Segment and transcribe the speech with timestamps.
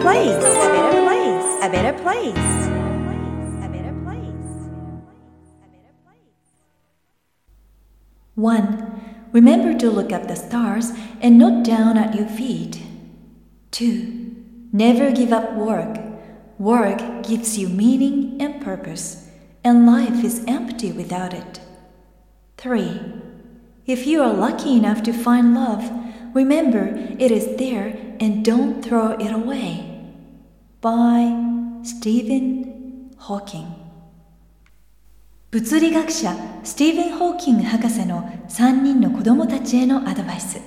[0.00, 0.38] place, a
[0.72, 2.32] better place, a better place.
[3.62, 3.92] A better
[6.04, 6.32] place.
[8.34, 9.02] One,
[9.32, 12.80] remember to look up the stars and not down at your feet.
[13.70, 14.36] Two,
[14.72, 15.98] never give up work.
[16.58, 19.28] Work gives you meaning and purpose,
[19.62, 21.60] and life is empty without it.
[22.56, 23.02] Three,
[23.84, 25.90] if you are lucky enough to find love,
[26.34, 29.89] remember it is there and don't throw it away.
[30.82, 31.28] By
[31.82, 33.66] Stephen Hawking.
[35.50, 36.34] 物理学者
[36.64, 40.58] スティーブン・ホーキング博士の3人の子供たちへのアドバイス。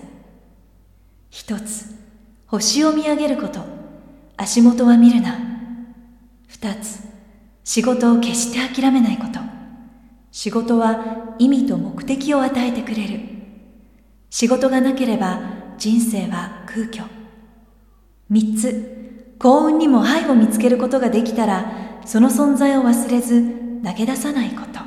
[1.31, 1.95] 一つ
[2.45, 3.61] 星を見上げること。
[4.37, 5.35] 足元は見るな。
[6.47, 6.99] 二つ
[7.63, 9.39] 仕事を決して諦めないこと。
[10.31, 13.19] 仕事は意味と目的を与えてくれる。
[14.29, 15.39] 仕事がなければ
[15.79, 17.03] 人生は空虚。
[18.29, 19.02] 三つ
[19.43, 21.65] 幸運にも愛を見つけることができたら
[22.05, 23.43] その存在を忘れず
[23.83, 24.79] 投げ出さないこと。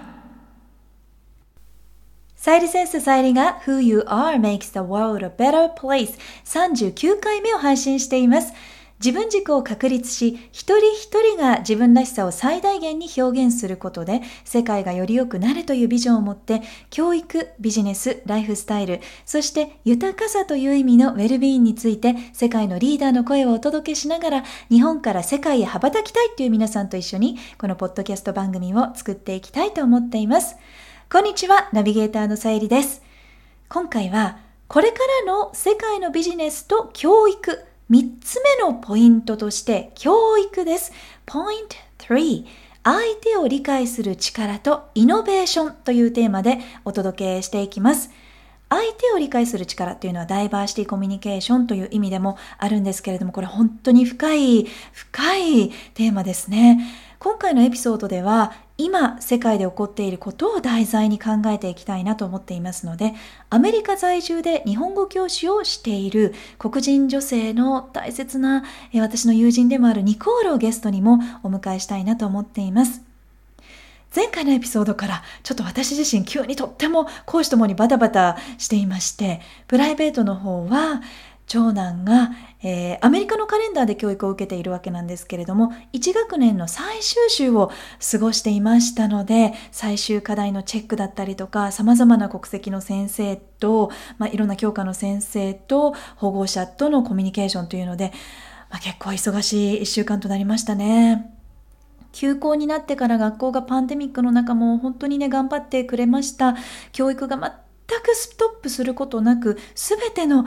[2.36, 8.54] サイリセンスサイリが Who You Are Makes the World a Better Place 39回目を配信しています。
[8.98, 30.56] 自分軸を確立し、一人一人が自分らしさを最大限に表現することで、世界がより良くなるというビジョンを持って、教育、ビジネス、ライフスタイル、そして豊かさという意味のウェルビーンについて、世界のリーダーの声をお届けしながら、日本から世界へ羽ばたきたいという皆さんと一緒に、このポッドキャスト番組を作っていきたいと思っています。
[31.12, 33.02] こんにちは、ナビゲーターのさゆりです。
[33.68, 40.92] 今回は、これからの世界のビジネスと教育、3つ目のポイントとして教育です。
[41.24, 42.44] Point 3
[42.82, 48.10] 相手を理解する力とイノベーションというテーマでお届けしていきます。
[48.68, 56.80] 相手を理解する力というのはダイバーシティコミュニケーションという意味でもあるんですけれども、これ本当に深い、深いテーマですね。
[57.20, 63.14] 今回のエピソードでは今世界で起こっていることを題材に考えていきたいなと思っていますので
[63.48, 73.02] アメリカ在住で日本語教師をしている黒人女性の大切な私の友人でもあるニコールをゲストにもお迎えしたいなと思っています。
[74.14, 81.02] 前回のエピソードからちょっと私自身急にとっても講師ともにバタバタしていましてプライベートの方は
[81.46, 82.30] 長男が、
[82.62, 87.70] えー、アメリカのカレンダーで教育を受けているわけなんですけれども1学年の最終週を
[88.10, 98.12] 過ごしていましたので最終課題のチェックだったりとかさまざまな国籍の先生と、まあ、いろんな教科の先生と保護者とのコミュニケーションというので、
[98.70, 101.32] まあ、結構忙しい1週間となりましたね。
[102.16, 106.56] 休校になってから学校がパンデミックの中も本当にね頑張ってくれました
[106.92, 107.52] 教育が全
[107.88, 110.44] 全くストップすることなく全ての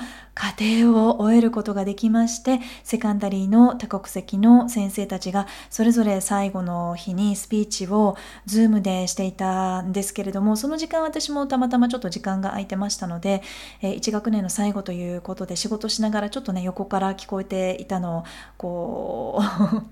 [0.58, 13.42] 課程を終えることができまして secondary の多国籍の先生たちがそれぞれ最後の日にスピーチを Zoom でしていたんですけれどもその時間私もたまたまちょっと時間が空いてましたので
[13.82, 18.24] 1学年の最後ということで仕事しながらちょっとね横から聞こえていたのを
[18.58, 19.42] こ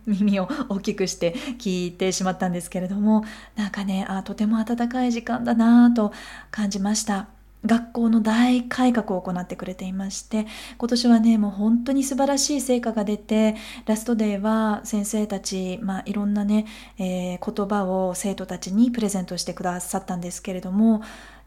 [0.06, 3.24] う 耳を大きくして聞いてしまったんですけれども
[3.56, 6.12] なんかねあとても温かい時間だなと
[6.52, 7.37] 感じました。
[7.66, 10.46] 学校の大改革を行ってくれていまして
[10.78, 16.66] 今年はねもう本当に素晴らしい成果が出てラストデーは先生たち、まあ、いろんなね、
[16.98, 21.02] えー、言葉を生徒たちにプレゼントしてくださったんですけれども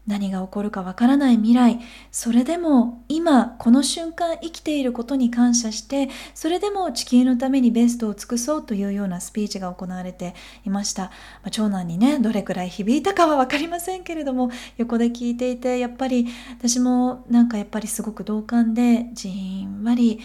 [0.07, 1.79] 何が起こるかわからない未来
[2.11, 10.33] それでも今この瞬間生きていることに感謝してそれでも地球のためにベストを尽くそうというようなスピーチが行われて
[10.65, 11.11] いました、ま
[11.45, 20.19] あ、長男にねどれくらい響いたかは分かりませんけれども横で聞いていてやっぱり私もなんかやっぱりすごく同感でじんわり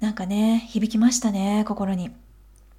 [0.00, 2.27] なんかね響きましたね心に。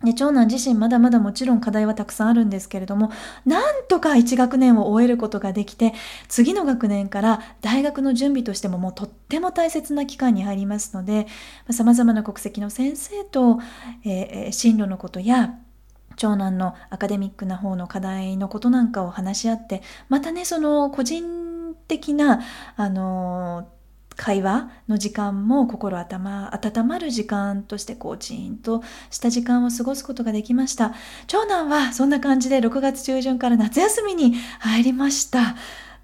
[0.04, 3.12] で長男自身まだまだもちろん課題はたくさんあるんですけれども
[3.46, 5.94] なんとか1学年を終えることができて
[6.28, 11.28] 次の学年から大学の準備としてももうとっても大切な期間に入りますので
[11.70, 13.60] さまざ、まな国籍の先生と、
[14.06, 15.56] えー、進路のことや
[16.16, 22.42] 長男のアカデミックな方の課題のことなんかを話し合ってまたねその個人的な
[22.76, 23.79] あのー
[24.20, 30.94] 会話の時間も心頭温まる時間としてこうチーンとした時間を過ごすことができました。
[31.28, 35.56] 長男はそんな感じで6月中旬から夏休みに入りました。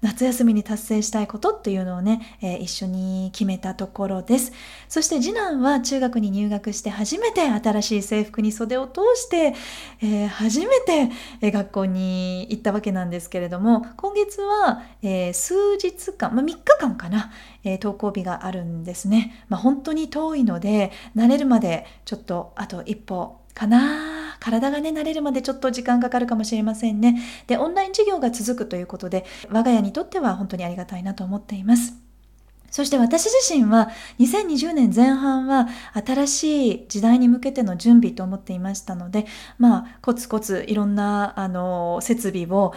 [0.02, 4.52] 夏休みに達成したいことっていうのをね、えー、一緒に決めたところです。
[4.88, 9.54] そして次男は中学に入学して初めて新しい制服に袖を通して、
[10.02, 11.10] えー、初めて、
[11.42, 17.32] 学校に行ったわけなんですけれども今月は、え数日間、まあ、3日間かな、
[17.64, 24.15] え登校日があるんですね、まあ、本当に遠いので慣れるまでちょっとあと一歩かな
[24.46, 27.20] 体がね慣れるまでちょっと時間かかるかもしれませんね。
[27.48, 32.05] でオンライン授業が続くということで我が家にとっては本当にありがたいなと思っています。
[32.76, 33.88] そして私自身は
[34.18, 39.24] 2020年前半は新しい時代に向けての準備と思っていましたので、
[39.58, 42.74] まあ、コツコツいろんなあの設備を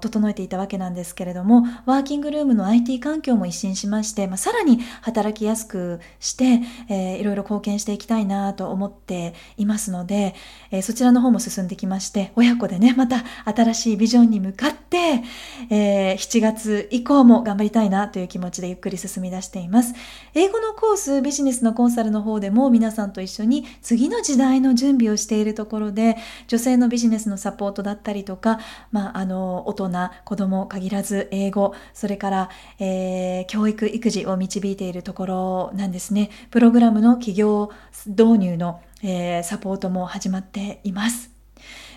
[0.00, 10.36] 整えていたわけなんですけれども、ワーキングルームの IT 環境も一新しまして、まあ、さらに働きやすくして、えー、いろいろ貢献していきたいなと思っていますので、
[10.70, 15.24] えー、そちらの方も進んできまして、親子でね、また新しいビジョンに向かって、
[15.70, 19.94] えー、7月以降も頑張りたいなという気持ちでゆっくり進めみ出しています。
[20.34, 26.16] 英語のコース、ビジネスのコンサルの方でも皆さんと一緒に次の時代の準備をしているところで、
[26.46, 28.60] 女性のビジネスのサポートだったりとか、
[28.92, 29.90] まあ、あの、大人、
[30.24, 36.30] 子供限らず英語、それから、えー、教育、育児を導いているところなんですね。
[36.50, 37.70] プログラムの企業
[38.06, 41.30] 導入の、えー、サポートも始まっています。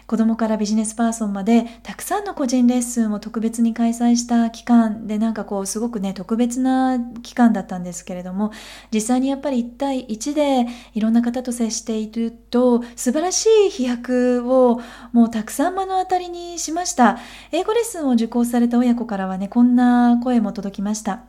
[0.07, 8.51] 子供からビジネスパーソンまでたくさんの個人レッスンを特別に開催した期間でなんかこうすごくね特別な期間だったんですけれども
[8.93, 14.81] 実際にやっぱり1対1でいろんな方と接していると素晴らしい飛躍を
[15.11, 17.19] もうたくさん目の当たりにしました。
[17.51, 21.23] 英語レッスンを受講された親子からはねこんな声も届きました。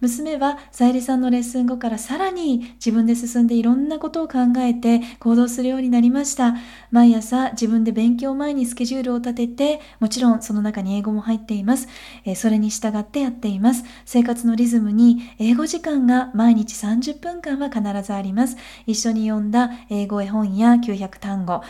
[0.00, 6.54] 娘はさゆりさんのレッスン後からさらに自分で進んでいろんなことを考えて行動するようになりました。
[6.90, 11.88] 毎朝自分で勉強前にスケジュールを立てて、もちろんその中に英語も入っています。
[12.24, 13.84] えそれに従ってやっています。
[14.06, 18.56] 生活のリズムに英語時間が毎日30分間は必ずあります。
[18.86, 21.62] 一緒に読んだ英語絵本や900単語、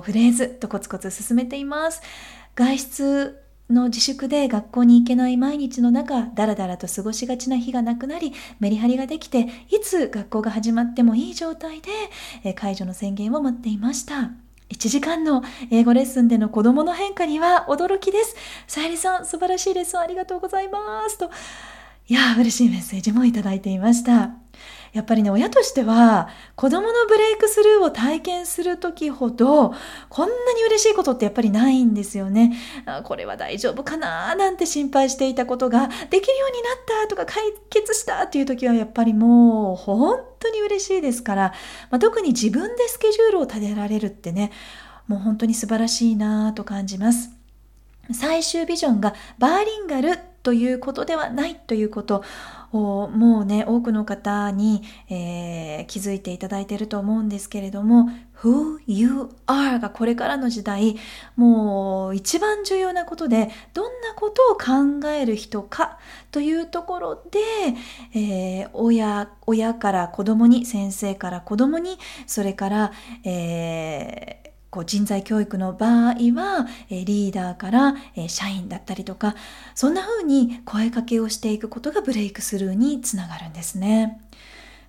[0.00, 2.02] フレーズとコツコツ進めています。
[2.56, 11.90] 外出の自粛で学校に行けない毎日の中、だらだらと過ごしがちな日がなくなり、メリハリができて、いつ学校が始まってもいい状態で、
[12.44, 14.32] え解除の宣言を待っていました。
[14.70, 18.36] 1時間の英語レッスンでの子供の変化には驚きです。
[18.66, 21.18] さゆりさん、素晴らしいレッスンありがとうございます。
[21.18, 21.30] と、
[22.06, 24.30] いや、嬉しいメッセージもいただいていました。
[24.92, 29.74] やっぱりね、親としては、子供のブレイクスルーを体験する時ほど、
[30.08, 32.56] こんなに嬉しいことってやっぱりないんですよね。
[32.86, 41.52] あこれは大丈夫かななんて心配していたことが、できるようになったとか解決したっていう時はやっぱりもう、本当に嬉しいですから、
[41.90, 44.52] まあ、特に自分でスケジュールを立てられるってね、
[45.06, 47.30] もう本当に素晴らしいなと感じます。
[48.12, 50.18] 最終ビジョンがバーリンガル
[50.48, 52.24] ということではないということ
[52.72, 58.08] をもうね多くの方に、えー、気づいていただいていると思うんですけれども
[58.42, 60.96] Who you are がこれからの時代
[61.36, 65.98] もう一番重要なことでどんなことを考える人か
[66.30, 72.92] というところで、えー、親親から子供に先生から子供にそれから、
[73.22, 79.34] えーこう人材教育の場合は、えリーダーから、え社員だったりとか
[79.74, 84.20] そんな風に声かけをしていくことがブレイクスルーにつながるんですね。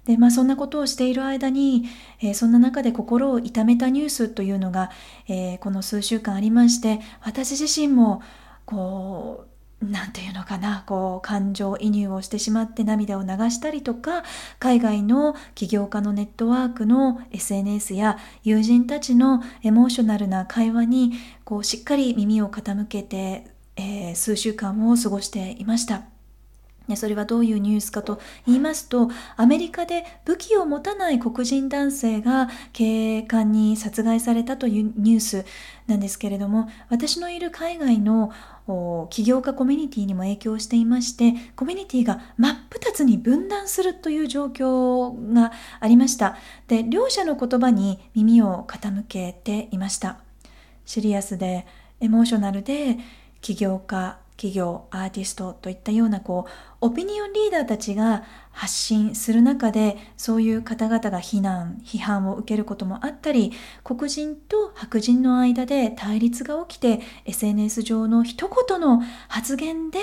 [0.05, 1.85] でまあ、そんなことをしている間に、
[2.19, 4.89] えー、そんな中で心を痛めたニュースというのが、
[5.27, 8.23] えー、この数週間ありまして私自身も
[8.65, 9.48] こう
[9.81, 14.23] なんていうのかなこう感情移入をしてしまって涙を流したりとか
[14.59, 21.13] 海外の起業家のネットワークの SNS や友人たちのエモーショナルな会話に
[21.45, 23.45] こうしっかり耳を傾けて、
[23.77, 26.03] えー、数週間を過ごしていました。
[26.95, 35.45] それはどういうニュースかと言いますとアメリカで武器を持たない黒人男性が警官に殺害されたというニュース
[35.87, 38.31] なんですけれども私のいる海外の
[39.09, 46.37] 起業家コミュニティにも影響していましてコミュニティが真っ二つに分断するという状況がありました。
[46.67, 50.19] で両者の言葉に耳を傾けていました。
[50.85, 51.67] シリアスで
[51.99, 52.97] エモーショナルで
[53.41, 63.51] 起業家企業アーティストといったようなこうオピニオンリーダーたちが発信する中でそういう方々が非難批判を受けることもあったり
[63.83, 69.99] 黒人と白人の間で対立が起きて SNS 上の一言の発言で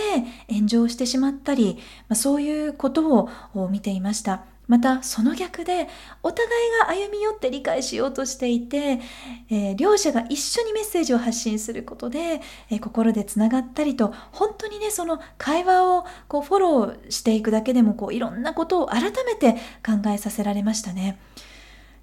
[0.50, 1.78] 炎上してしまったり、
[2.08, 4.44] まあ、そういうことを見ていました。
[4.68, 5.88] またその逆で
[6.23, 9.00] お互いが歩み寄って理解しようとしていて、
[9.49, 19.54] えー、両者が一緒にメッセージを発信することで、えー、心でつながったりと本当にねその会話をこうフォローしていくだけでもこういろんなことを改めて
[19.85, 21.18] 考えさせられましたね。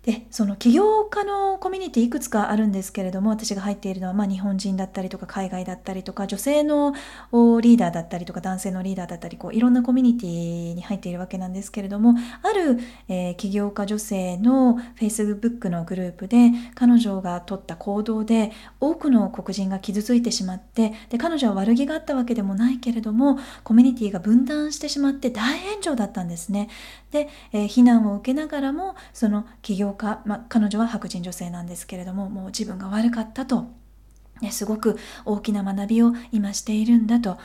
[0.03, 26.69] でその起業家のコミュニティいくつかあるんですけれども私が入っているのは、まあ、日本人だったりとか海外だったりとか女性のリーダーだったりとか男性のリーダーだったりこういろんなコミュニティに入っているわけなんですけれどもある、えー、起業家女性の Facebook のグループで彼女が取った行動で多くの黒人が傷ついてしまってで彼女は悪気があったわけでもないけれどもコミュニティが分断してしまって大炎上だったんですね。
[27.11, 33.67] で、えー、避難を受けながらもその起業家、まあ、彼女は白人女性なんですけれどももう自分が悪かったと、
[34.41, 37.37] ね、すごく大きな学びを今しているんだと。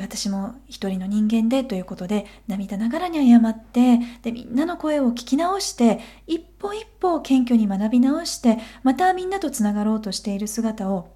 [0.00, 11.14] 私も一人の人間でということで涙ながらに謝ってでみんなの声を聞き直して一歩一歩謙虚に学び直してまたみんなとつながろうとしている姿を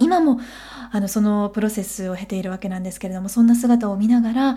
[0.00, 0.40] 今も
[0.92, 4.56] あのそのプロセスを経ているわけなんですけれどもそんな姿を見ながら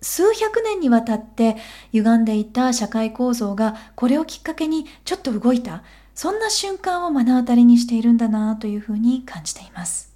[0.00, 1.56] 数百年にわたって
[1.92, 5.82] 歪んでいた社会構造がこれをきっかけにちょっと動いた。
[6.14, 10.15] そんな瞬間を目の当たりにしているんだなというふうに感じています。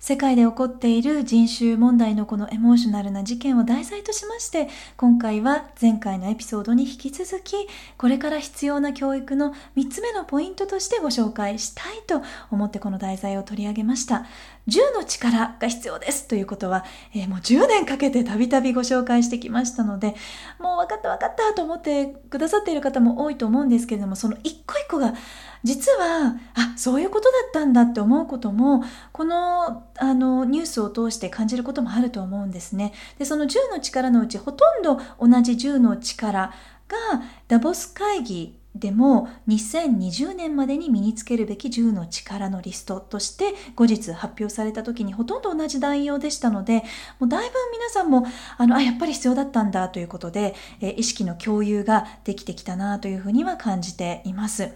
[0.00, 7.54] 世界で起こっている人種問題のこのエモーショナルな事件を題材としまして今回は前回のエピソードに引き続き
[7.98, 14.24] これから必要な教育の3つ目のポイントとしてご紹介したいと思ってこの題材を取り上げました。
[14.68, 16.28] 10の力が必要です。
[16.28, 20.14] ということは、えー、もう10年かけてたびたびご紹介してきましたので
[20.58, 25.14] もう分かった分かったと思ってくださっている方も多いと思うんですけれどもその一個一個が
[25.62, 32.92] 実はあそういうことだったんだって思うこともこのあのニュースを通して感じることもあると思うんですね。
[33.18, 36.52] でその10の力のうちほとんど同じ10の力
[36.88, 36.96] が
[37.48, 46.84] ダボス会議でも2020年までに身につけるべき10の力のリストとして後日発表された時にほとんど同じ内容でしたので
[47.18, 48.26] もうだいぶ皆さんも
[48.58, 54.70] あのあやっぱり必要だったんだということで、え意識の共有ができてきたなというふうには感じています。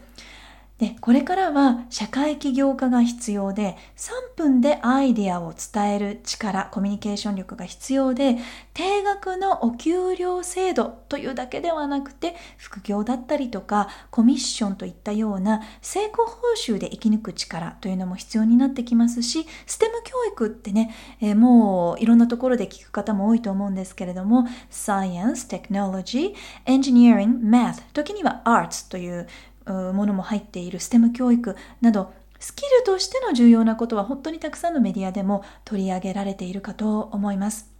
[0.78, 8.38] でこれからは社会起業家が必要で3分でアイデアを伝える力コミュニケーション力が必要で
[8.72, 26.34] 定額のお給料制度というだけではなくて副業だったりとかコミッションといったような成功報酬で生き抜く力というのも必要になってきますしステム教育ってね、えー、もういろんなところで聞く方も多いと思うんですけれども Science, Technology,
[26.66, 29.28] Engineering, Math 時には Arts という
[29.66, 37.70] ものも入っている STEM 教育などスキルとしての重要なことは本当にたくさんのメディアでも取り上げられているかと思います。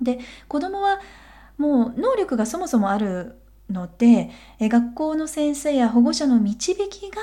[0.00, 1.00] で子どもは
[1.58, 3.36] もう能力がそもそもある
[3.70, 7.20] ので学校の先生や保護者の導きが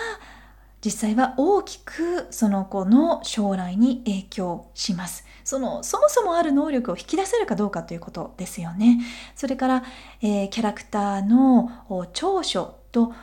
[0.83, 5.25] 実際は大きくその子の将来に影響します。
[5.43, 8.99] そのそもそもある能力を引き出せるかどうかということですよね。
[9.35, 9.83] それから、
[10.21, 11.69] えー、キャラクターの
[12.13, 13.13] 長所と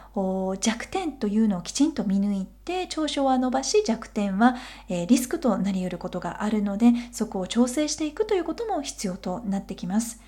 [0.61, 4.57] 弱点というのをきちんと見抜いて長所は伸ばし弱点は、
[4.89, 10.21] えー、リスクとなり得ることがあるのでそこを調整していくということも必要となってきます。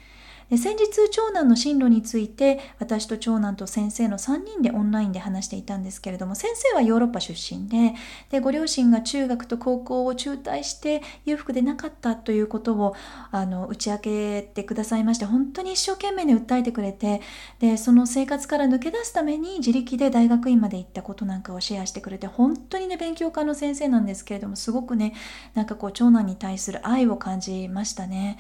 [0.57, 7.95] 先日長男の進路について私と長男と先生の3人でオンラインで話していたんですけれども先生はヨーロッパ出身で
[8.31, 12.97] でご両親が中学と高校を中退して裕福でなかったということを
[13.31, 17.21] あの打ち明けてくださいまして本当に一生懸命に訴えてくれて
[17.59, 25.15] でその生活から抜け出すために自力で大学院まで行ったことなんかをシェアしてくれて本当にね勉強家の先生なんですけれどもすごくね
[25.53, 28.39] なんかこう長男に対する愛を感じましたね。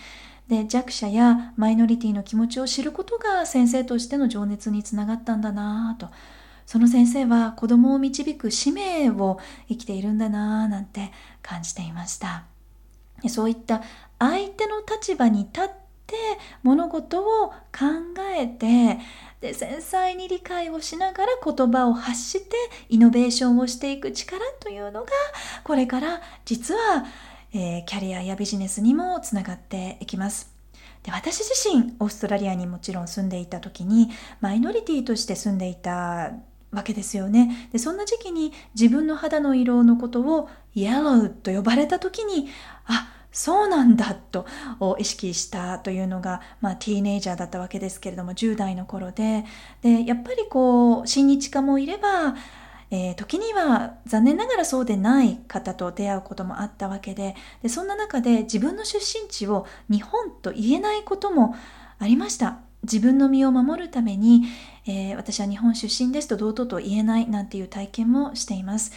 [0.49, 6.11] で弱者やマイノリティの気持ちを知ることが先生としての情熱につながったんだなぁと。
[6.65, 9.39] その先生は子供を導く使命を
[9.69, 12.45] 生きているんだなぁなんて感じていました。
[13.27, 13.83] そういった
[14.19, 15.69] 相手の立場に立っ
[16.07, 16.15] て
[16.63, 17.55] 物事を考
[18.37, 18.99] えて
[19.41, 22.57] で繊細に理解をしながら言葉を発して
[22.89, 25.11] イノベーションをしていく力というのが
[25.65, 27.05] これから実は
[27.53, 30.59] えー、キャリアやビジネスにもつながっていきます。
[31.03, 36.33] で私自身オーストラリアにもちろん住んでいた時にマイノリティとして住んでいた
[36.71, 42.49] わけですよねでそんな時期に自分の肌の色のことをイエローと呼ばれた時に
[42.87, 44.47] あそうなんだと
[44.99, 49.45] 意識したというのが、まあ、ティーネイジャーだったわけですけれども10代の頃で
[49.83, 52.35] でやっぱりこう親日家もいれば
[52.91, 61.55] えー、時には残念ながらそうでない方と出会うこともあったわけででそんな中で自分の出身地を日本と言えないことも
[61.99, 64.45] ありました自分の身を守るために、
[64.87, 68.93] えー、私は日本出身ですと堂々と言えないなんていう体験もしています。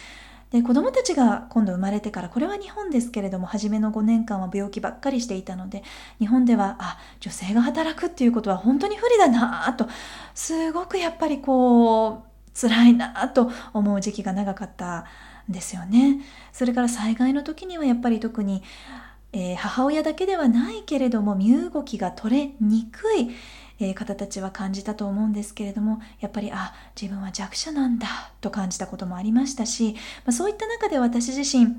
[0.50, 5.82] で子供たちが今度生まれてからこれは日本ですけれども初めの5年間は病気ばっかりしていたので
[6.18, 9.88] 日本ではあ女性が働くっていうことは本当に不利だなと
[10.34, 15.06] すごくやっぱりこう辛いなと思う時期が長かった
[15.48, 16.20] んですよね。
[16.52, 18.62] それから災害の時にはやっぱり特に、
[19.32, 23.30] えー、母親だけではないけれども身動きが取れにくい
[23.84, 31.76] え方たちは感じたと思うんですけれどもやっぱりあ自分は弱者なんだと感じたこともありましたし、まあ、そういった中で私自身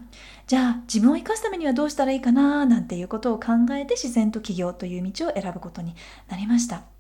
[0.48, 5.96] じゃあ自分を生かすためにはどうしたらいいかななんていうことを考えて自然と起業という道を選ぶことに
[6.30, 6.93] なりました。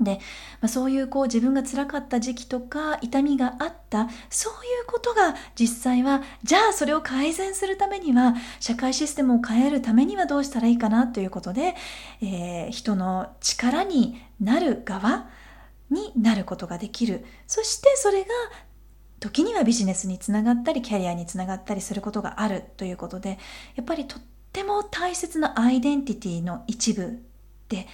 [0.00, 0.20] で、
[0.60, 11.74] まあ、そういうこう自分が辛かった時期とか痛みがあったそういうことが実際はじゃあそれを改善するためには社会システムを変えるためにはどうしたらいいかなということで、
[12.20, 15.28] えー、人の力になる側
[15.90, 17.24] になることができる。
[17.46, 18.28] そしてそれが
[19.20, 23.38] 時にはビジネスにつながったりキャリアにつながったりすることがあるということで
[23.74, 24.22] やっぱりとっ
[24.52, 27.22] ても大切なアイデンティティの一部
[27.70, 27.86] で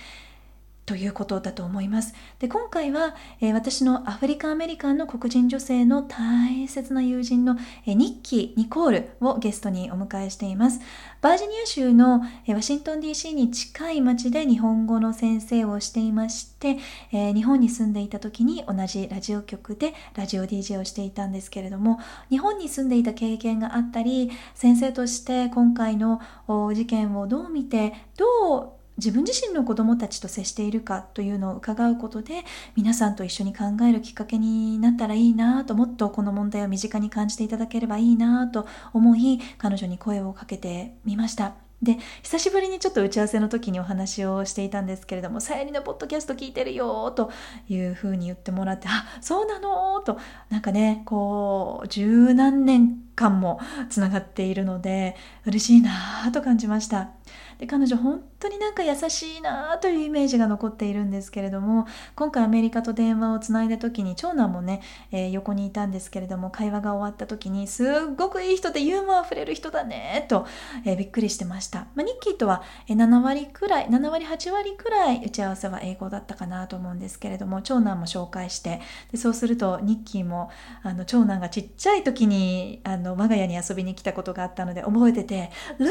[0.90, 2.14] ということだと思います。
[2.40, 7.56] で今回は、えー、私のアフリカ・アメリカンの黒人女性の大切な友人の、
[7.86, 10.80] えー、ニッキー・ニコールをゲストにお迎えしています。
[11.20, 16.78] バージニア州の、えー、ワシントン DC に近い町で日本語の先生をしていまして、
[17.12, 32.44] え日本に住んでいた時に同じラジオ局でラジオ DJ をしていたんですけれども日本に住んでいた経験があったり先生として今回の事件をどう見てどう自分自身の子どもたちと接しているかというのを伺うことで
[32.76, 41.54] 皆さんと一緒に考えるきっかけになったらいいなともっとこの問題を身近に感じていただければいいなと思い彼女に声をかけてみました。
[41.82, 47.30] で久しぶりにちょっと打ち合わせの時にお話をしていたんですけれども「さゆりのポッドキャスト聞いてるよ」と
[47.70, 50.18] いうふうに言ってもらって「あそうなの?」と
[50.50, 55.16] なんかねこう十何年間もつながっているので
[55.46, 57.12] 嬉しいなと感じました。
[57.58, 64.82] で彼女本当になんか優しいなというイメージが残っているんですけれども今回アメリカと電話をつないだ時に長男もね、
[65.12, 70.46] えー、横にいたんですけれども会話が終わった時にすっごくいい人でユーモアあふれる人だねと、
[70.84, 78.80] えー、びっくりしてました、まあ、ニッキーとは7割くらい7割8割くらい打ち合わせは英語だったかなと思うんですけれども長男も紹介して
[79.12, 80.50] でそうするとニッキーも
[80.82, 85.90] あの長男がちっちゃい時にあの我が家に遊びに来たことがあったので覚えてて「ルイ!」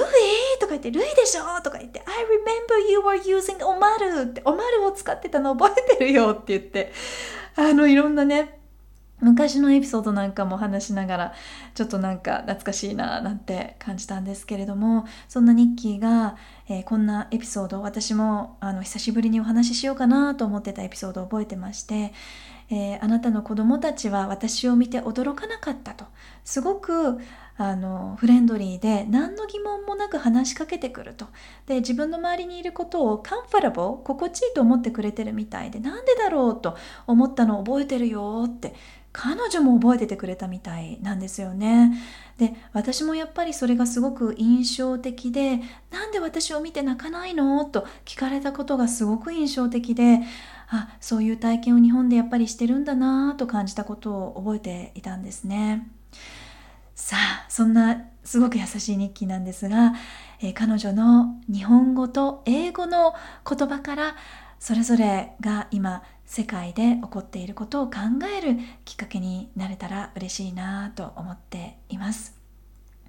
[0.59, 6.91] とか言って「ルイでしょ!」とか言って「I remember you were using おまる」って「おまるを使ってたの覚えてるよ」って言って。
[7.55, 8.57] あのいろんなね
[9.21, 11.33] 昔のエピソードなんかも話しながら
[11.75, 16.37] ちょっとなんか懐かしいななんて感じたんですけれどもそんなニッキーが、
[16.69, 22.13] えー、こんなエピソード私もあの久しぶりにお話ししようかなと思ってたエピソードを覚えてまして、
[22.71, 26.05] えー、あなたの子供たちは私を見て驚かなかったと
[26.43, 27.19] すごく
[27.57, 31.27] あのフレンドリーで何の疑問もなく話しかけてくると
[31.65, 38.73] で自分の周りにいることをカンファラボ心地いいと思ってくれてるみたいでなんでだろうと思ったのを覚えてるよって
[39.11, 41.97] 彼女も覚えててくれたみたいなんですよね。
[42.37, 45.59] で私もやっぱりそれがすごく印象的で
[45.91, 50.21] 「なんで私を見て泣かないの?」と聞かれたことがすごく印象的で
[50.69, 55.89] あそういう体験を日本でやっぱりしてるんだなと感じたことを覚えていたんですね。
[56.95, 59.93] さあそんなすごく優しい日記なんですが、
[60.41, 63.13] えー、彼女の日本語と英語の
[63.49, 64.15] 言葉から
[64.59, 67.97] それぞれが今世界で起こっていることを考
[68.37, 72.37] えるきっかけになれたら嬉しいなと思っています。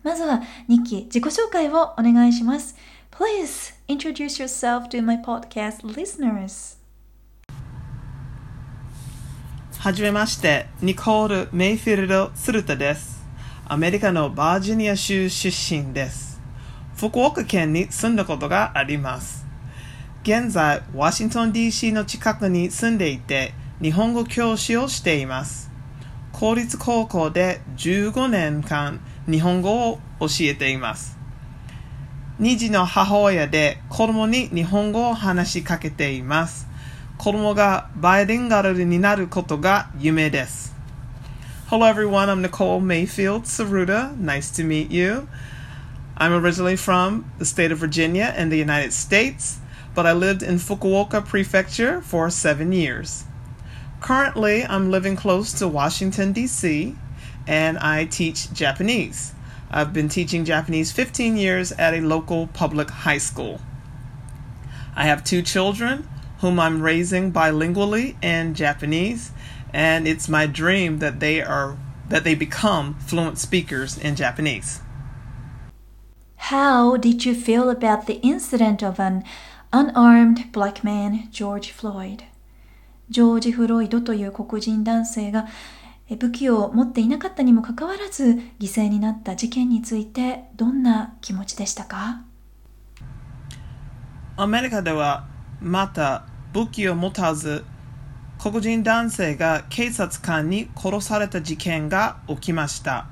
[0.02, 2.76] まずは日記自己紹介をお願いします。
[3.10, 6.79] Please introduce yourself to my podcast listeners.
[9.80, 13.24] はじめまして、ニコール・メイフィルド・スルタです。
[13.66, 16.38] アメリカのバージニア州出身です。
[16.98, 19.46] 福岡県に住んだことがあります。
[20.22, 25.70] 現在、ワシントン DC の近くに住んでいて、日本語教師をしています。
[26.32, 31.16] 公立高校で15年間日本語を教えています。
[32.38, 36.69] 2児の母親で子供に日本語を話しかけています。
[37.19, 40.75] 子供がバイリンガルになることが夢です。
[41.69, 42.29] Hello, everyone.
[42.29, 44.15] I'm Nicole Mayfield Saruta.
[44.17, 45.27] Nice to meet you.
[46.17, 49.59] I'm originally from the state of Virginia in the United States,
[49.95, 53.25] but I lived in Fukuoka Prefecture for seven years.
[53.99, 56.95] Currently, I'm living close to Washington, D.C.,
[57.47, 59.33] and I teach Japanese.
[59.71, 63.59] I've been teaching Japanese 15 years at a local public high school.
[64.95, 66.07] I have two children
[66.40, 69.32] whom I'm raising bilingually in Japanese,
[69.72, 71.76] and it's my dream that they are
[72.08, 74.80] that they become fluent speakers in Japanese.
[76.36, 79.22] How did you feel about the incident of an
[79.72, 82.24] unarmed black man, George Floyd?
[83.10, 85.48] ジョージ・フロイドという黒人男性が
[86.16, 92.22] 武器を持っていなかったにもかかわらず犠牲になった事件についてどんな気持ちでしたか
[94.36, 95.26] アメリカでは
[95.60, 97.64] また武器を持たず
[98.38, 103.06] 黒人男性が警察官に殺された事件が起きました。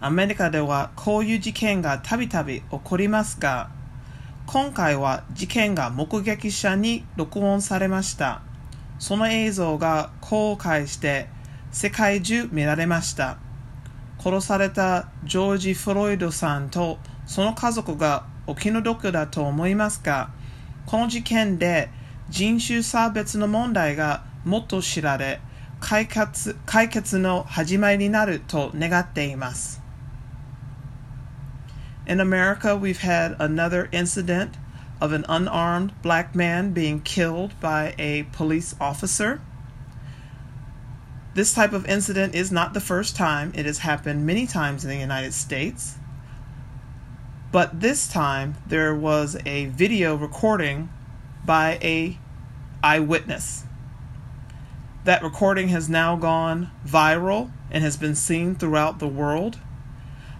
[0.00, 3.70] アメリカではこういう事件がたびたび起こりますが
[4.46, 8.42] 今回は事件が目撃者に録音されました。
[8.98, 11.28] その映像が公開して
[11.72, 13.38] 世界中見られました。
[14.18, 20.30] 殺されたジョージ・フロイドさんとその家族がお気の毒だと思いますが
[20.86, 21.90] この事件で
[22.29, 25.39] 人種差別の問題がもっと知られ
[25.79, 29.81] 解決解決の始まりになると願っています
[32.05, 34.57] In America, we've had another incident
[34.99, 39.41] of an unarmed black man being killed by a police officer.
[41.33, 43.53] This type of incident is not the first time.
[43.55, 45.95] It has happened many times in the United States.
[47.51, 50.89] But this time there was a video recording
[51.44, 52.18] by a
[52.82, 53.64] eyewitness.
[55.04, 59.58] That recording has now gone viral and has been seen throughout the world.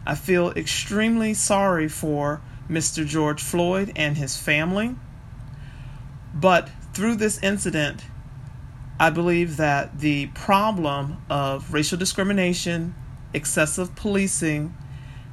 [0.06, 3.06] I feel extremely sorry for Mr.
[3.06, 4.96] George Floyd and his family.
[6.34, 8.04] But through this incident,
[9.00, 12.94] I believe that the problem of racial discrimination,
[13.32, 14.74] excessive policing,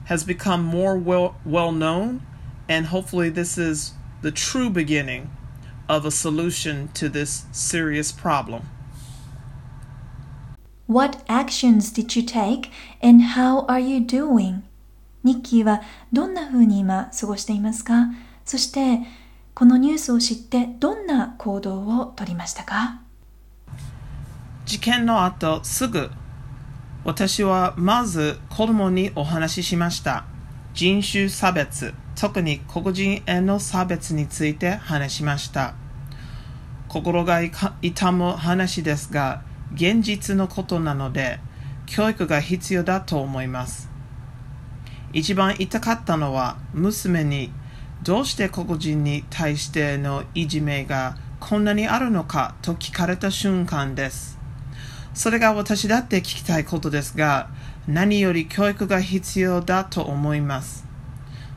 [0.05, 2.25] has become more well, well known,
[2.69, 5.31] and hopefully, this is the true beginning
[5.87, 8.63] of a solution to this serious problem.
[10.87, 12.69] What actions did you take
[13.01, 14.63] and how are you doing?
[15.23, 15.81] ニッキーは
[16.13, 18.09] どんな風に今過ごしていますか
[18.45, 18.99] そして
[19.55, 23.01] このニュースを知ってどんな行動をとりましたか
[24.65, 26.11] 事件の後すぐ
[27.03, 30.25] 私はまず子供にお話ししました
[30.75, 35.75] 人種差別特に黒人への差別について話しました
[36.87, 37.41] 心が
[37.81, 41.39] 痛む話ですが現実のことなので
[41.85, 43.89] 教育が必要だと思います
[45.13, 47.51] 一番痛かったのは娘に
[48.03, 54.37] どうして黒人に対してのいじめがこんなにあるのかと聞かれた瞬間です。
[55.13, 57.49] それが私だって聞きたいことですが、
[57.87, 60.85] 何より教育が必要だと思います。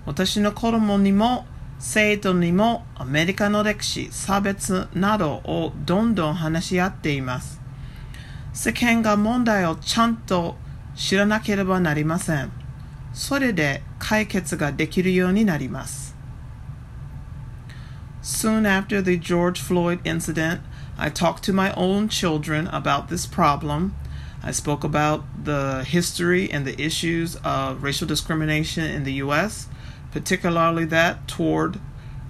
[0.09, 1.45] 私の子供にも
[1.79, 7.61] 生徒にもアメリカの歴史、差別などをどんどん話し合っています。
[8.55, 10.57] 世間が問題をちゃんと
[10.95, 12.51] 知らなければなりません。
[13.13, 16.17] それで解決ができるようになります。
[18.23, 20.61] Soon after the George Floyd incident,
[20.97, 23.91] I talked to my own children about this problem.
[24.43, 29.69] I spoke about the history and the issues of racial discrimination in the U.S.,
[30.11, 31.81] particularly that toward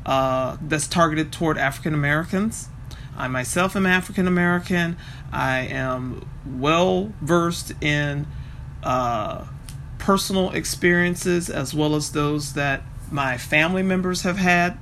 [0.07, 2.69] uh, that's targeted toward African Americans.
[3.17, 4.97] I myself am African American.
[5.33, 8.27] I am well versed in
[8.83, 9.45] uh,
[9.99, 14.79] personal experiences as well as those that my family members have had.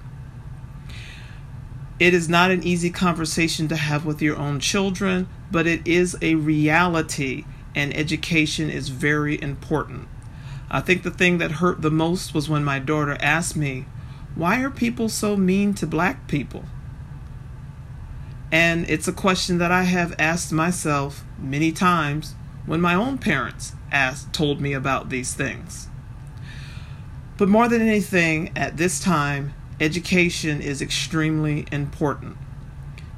[1.99, 6.17] It is not an easy conversation to have with your own children, but it is
[6.21, 10.09] a reality, and education is very important.
[10.71, 13.87] I think the thing that hurt the most was when my daughter asked me,
[14.35, 16.65] Why are people so mean to black people?
[18.51, 23.73] And it's a question that I have asked myself many times when my own parents
[23.93, 25.89] asked told me about these things.
[27.37, 32.37] But more than anything, at this time, education is extremely important.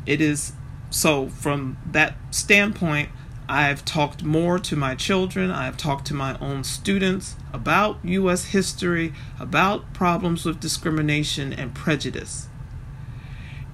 [0.06, 0.52] It is
[0.90, 3.10] so, from that standpoint,
[3.49, 8.45] I've talked more to my children, I've talked to my own students about U.S.
[8.45, 12.47] history, about problems with discrimination and prejudice.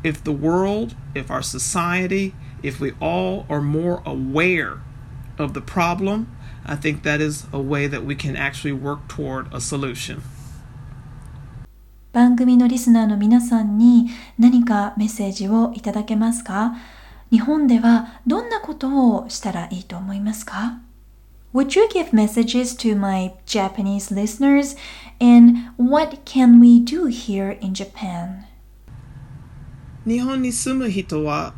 [0.04, 4.82] If the world, if our society, if we all are more aware
[5.38, 9.54] of the problem, I think that is a way that we can actually work toward
[9.54, 10.22] a solution.
[12.12, 16.74] 番組のリスナーの皆さんに何かメッセージをいただけますか
[17.35, 20.79] 日本ではどんなことをしたらいいと思いますか
[21.53, 24.79] ？Would you give messages to my Japanese listeners?
[25.19, 28.45] And what can we do here in Japan?
[30.07, 31.55] 日本に住む人は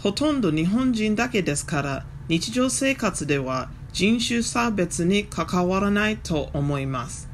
[0.00, 7.28] ほとんど日本人だけですから日常生活では人種差別に関わらないと思います。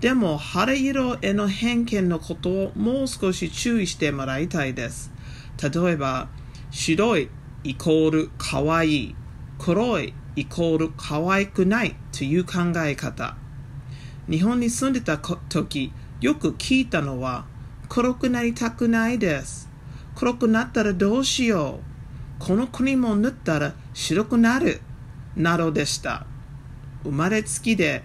[0.00, 5.12] でも、晴れ色への偏見のことをもう少し注意してもらいたいです。
[5.62, 6.28] 例えば、
[6.70, 7.28] 白い
[7.64, 9.14] イコール可愛いい、
[9.58, 13.36] 黒いイコール可愛くないという考え方。
[14.28, 17.46] 日本に住んでた時、よく聞いたのは、
[17.88, 19.68] 黒くなりたくないです。
[20.14, 22.44] 黒くなったらどうしよう。
[22.44, 24.80] この国も塗ったら白くなる。
[25.36, 26.26] などでした。
[27.04, 28.02] 生まれつきで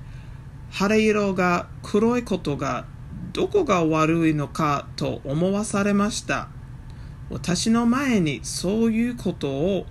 [0.72, 2.86] 晴れ色が黒いことが
[3.34, 6.50] どこが悪いのかと思わされました。
[7.30, 9.86] 私の前にそういうことを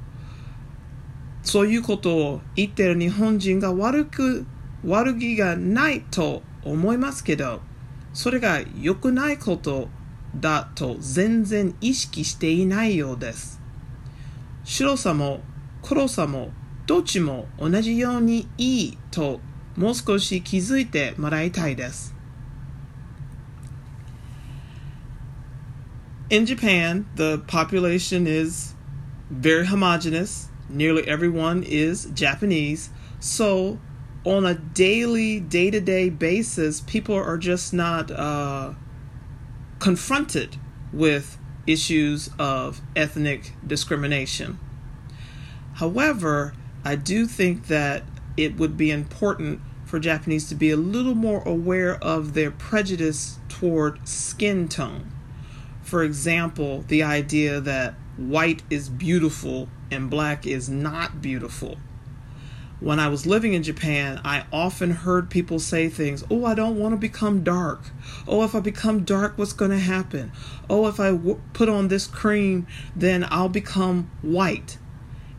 [1.42, 4.47] そういうことを言ってる日本人が悪く
[4.85, 7.61] 悪気がないと思いますけど
[8.12, 9.88] それが良くないこと
[10.38, 13.61] だと全然意識していないようです。
[14.64, 15.40] 白さも
[15.83, 16.51] 黒さも
[16.87, 19.40] どっちも同じようにいいと
[19.77, 22.13] もう少し気づいてもらいたいです。
[26.30, 28.72] In Japan, the population is
[29.28, 30.48] very homogenous.
[30.70, 32.88] Nearly everyone is Japanese.
[33.20, 33.78] So,
[34.24, 38.72] on a daily, day to day basis, people are just not uh,
[39.80, 40.56] confronted
[40.94, 44.58] with issues of ethnic discrimination.
[45.74, 48.02] However, I do think that
[48.38, 53.38] it would be important for Japanese to be a little more aware of their prejudice
[53.50, 55.13] toward skin tone.
[55.85, 61.77] For example, the idea that white is beautiful and black is not beautiful.
[62.81, 66.79] When I was living in Japan, I often heard people say things, Oh, I don't
[66.79, 67.83] want to become dark.
[68.27, 70.33] Oh, if I become dark, what's going to happen?
[70.68, 72.66] Oh, if I w- put on this cream,
[72.97, 74.79] then I'll become white.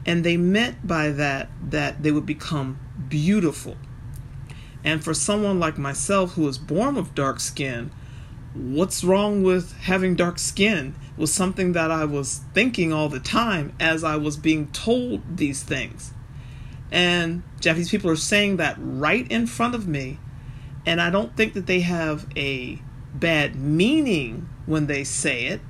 [0.06, 2.80] And they meant by that that they would become
[3.10, 3.78] beautiful.
[4.84, 7.92] And for someone like myself who was born with dark skin,
[8.56, 13.74] what's wrong with having dark skin was something that I was thinking all the time
[13.80, 16.13] as I was being told these things.
[16.91, 20.20] And Japanese people are saying that right in front of me,
[20.86, 22.82] and I don't think that they have a
[23.13, 25.62] bad meaning when they say it,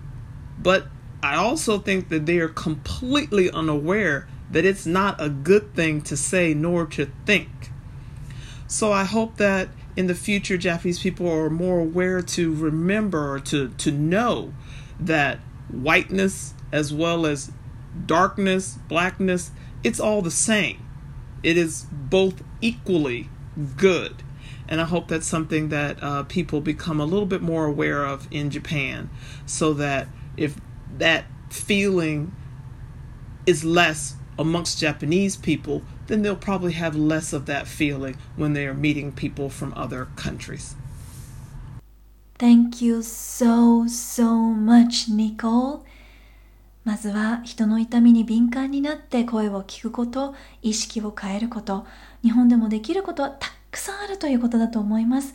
[0.59, 0.87] but
[1.23, 6.15] I also think that they are completely unaware that it's not a good thing to
[6.15, 7.71] say nor to think.
[8.67, 13.69] So I hope that in the future, Japanese people are more aware to remember to,
[13.69, 14.53] to know
[14.99, 17.51] that whiteness as well as
[18.05, 19.51] darkness, blackness,
[19.83, 20.85] it's all the same.
[21.43, 23.29] It is both equally
[23.77, 24.23] good.
[24.67, 28.27] And I hope that's something that uh, people become a little bit more aware of
[28.31, 29.09] in Japan
[29.45, 30.59] so that if
[30.97, 32.35] that feeling
[33.45, 38.65] is less amongst Japanese people, then they'll probably have less of that feeling when they
[38.67, 40.75] are meeting people from other countries.
[42.37, 45.83] Thank you so, so much, Nicole.
[46.83, 51.85] まずは人の痛みに敏感になって声を聞くこと、意識を変えること、
[52.21, 55.33] 日本でもできることはたくさんあるということだと思います。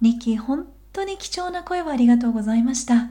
[0.00, 3.10] ニッキー、本当に貴重な声をありがとうございました。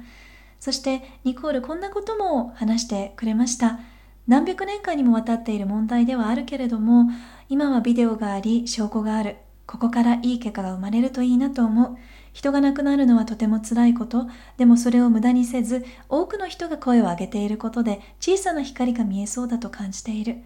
[0.60, 3.80] そしてニコールこんなことも話してくれました。
[4.28, 7.06] 何百年間にもわたっている問題ではあるけれども
[7.48, 9.38] 今はビデオがあり証拠がある。
[9.66, 11.98] ここからいい結果が生まれるといいなと思う。
[12.32, 14.28] 人が亡くなるのはとても辛いこと。
[14.58, 20.38] でもそれを無駄にせず多くの人が声を上げていることで小さな光が見えそうだと感じている。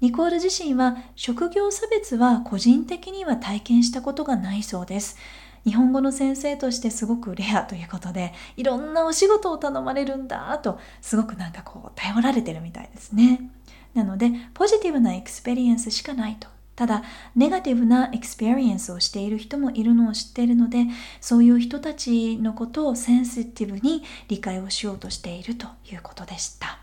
[0.00, 5.18] ニコール自身は職業差別は個人的には体験したことがないそうです。
[5.64, 13.50] 日本語の先生としてすごくレアということでいろんなお仕事を頼まれるんだとすごくなんかこう頼られてるみたいですね。
[13.94, 16.48] なのでポジティブな experience しかないと。
[16.76, 17.02] ただ
[17.36, 20.86] ネガティブな experience をしている人もいるのを知っているので
[21.20, 26.79] そういう人たちのことをセンシティブに理解をしようとしているということでした。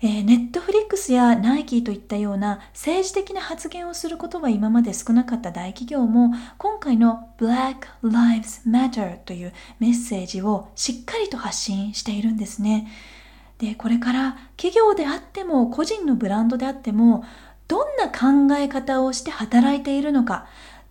[0.00, 12.88] ネットフリックスやナイキといったような政治的な発言をすることは今まで少なかった大企業も今回の Black Lives Matter というメッセージをしっかりと発信しているんですね。
[13.58, 17.24] で、これから企業であっても個人のブランドであっても
[17.66, 20.46] どんな考え方をして働いているのか、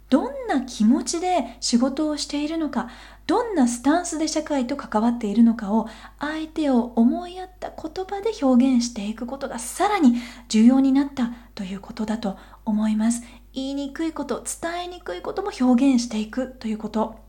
[0.09, 2.89] どんな気持ちで仕事をしているのか、
[3.27, 5.87] どんなスタンスで社会と関わっているのかを
[6.19, 10.15] 相手を思いやった言葉で表現していくことがさらに
[10.47, 17.27] 重要になったということだと思います言いにくいこと伝えにくいことも表現していくということ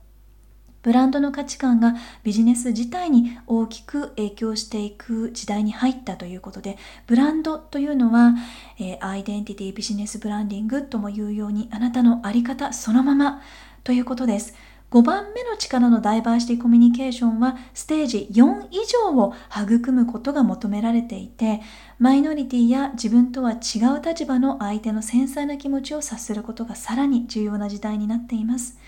[0.83, 8.35] ブランドの価値観がビジネス自体に大きく影響していく時代に入ったということで、ブランドというのは、
[8.79, 13.43] えー、アイデンティティビジネスブランディングとも言うように、あなたのあり方そのまま
[13.83, 14.55] ということです。
[14.91, 21.61] 5番目の力のダイバーシティコミュニケーションはステージ4以上を育むことが求められていて
[21.99, 28.79] マイノリティや自分とは違う立場の相手の繊細な気持ちを察することがさらに重要な時代になっています。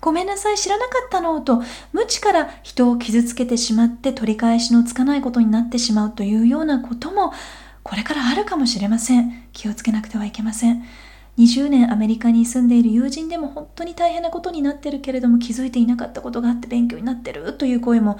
[0.00, 1.62] ごめんなさい、知らなかったのと、
[1.94, 7.32] 無知から人を傷つけてしまって取り返しのつかないことになってしまうというようなことも、
[7.82, 9.48] これからあるかもしれません。
[9.54, 10.84] 気をつけなくてはいけません。
[11.38, 18.18] 20年アメリカに住んでいる友人でも本当に大変なことになってるけれども気づいていなかったことがあって勉強になってるという声も、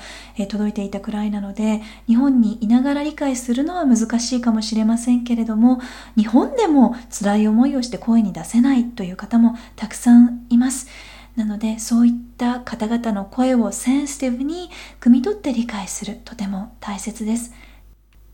[0.48, 5.80] 届いていたくらいなので日本にいながら理解するのは難しいかもしれませんけれども
[6.16, 10.88] 日本でも辛い思いをして声に出せないという方もたくさんいます。
[11.36, 17.52] なのでそういった方々の声をセンシティブに汲み取って理解するとても大切です。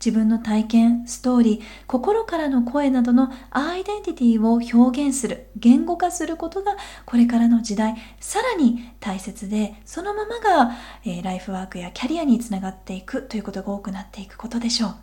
[0.03, 10.71] 自分の体験、ストーリー、心からの声などのアイデンティティを表現する、言語化することがこれからの時代、さらに大切で、そのままが、
[11.05, 14.95] えー、ライフワークやキャリアにつながっていくということが多くなっていくことでしょう。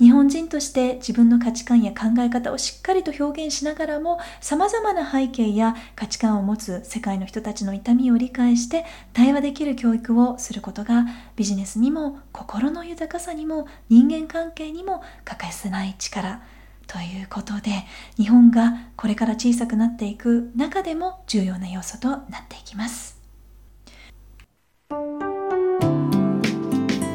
[0.00, 11.04] 日本人として自分の価値観や考え方をしっかりと表現しながらも様々な背景や価値観を持つ世界の人たちの痛みを理解して対話できる教育をすることが
[11.36, 16.40] ビジネスにも心の豊かさにも人間関係にも欠かせない力
[16.86, 17.84] ということで
[18.16, 23.20] 日本がこれから小さくなっていく中でも重要な要素となっていきます。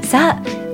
[0.03, 0.64] さあ